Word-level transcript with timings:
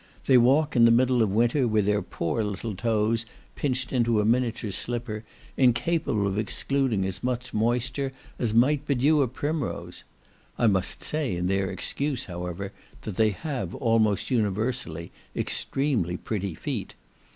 They 0.25 0.39
walk 0.39 0.75
in 0.75 0.85
the 0.85 0.89
middle 0.89 1.21
of 1.21 1.29
winter 1.29 1.67
with 1.67 1.85
their 1.85 2.01
poor 2.01 2.43
little 2.43 2.75
toes 2.75 3.23
pinched 3.53 3.93
into 3.93 4.19
a 4.19 4.25
miniature 4.25 4.71
slipper, 4.71 5.23
incapable 5.57 6.25
of 6.25 6.39
excluding 6.39 7.05
as 7.05 7.21
much 7.23 7.53
moisture 7.53 8.11
as 8.39 8.51
might 8.51 8.87
bedew 8.87 9.21
a 9.21 9.27
primrose. 9.27 10.03
I 10.57 10.65
must 10.65 11.03
say 11.03 11.35
in 11.35 11.45
their 11.45 11.69
excuse, 11.69 12.25
however, 12.25 12.73
that 13.01 13.15
they 13.17 13.29
have, 13.29 13.75
almost 13.75 14.31
universally, 14.31 15.11
extremely 15.35 16.17
pretty 16.17 16.55
feet. 16.55 16.95